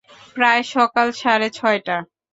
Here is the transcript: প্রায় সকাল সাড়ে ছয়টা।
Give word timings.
প্রায় 0.35 0.61
সকাল 0.73 1.07
সাড়ে 1.21 1.47
ছয়টা। 1.57 1.97